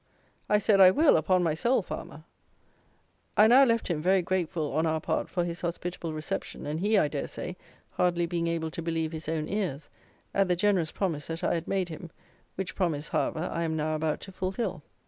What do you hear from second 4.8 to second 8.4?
our part for his hospitable reception, and he, I dare say, hardly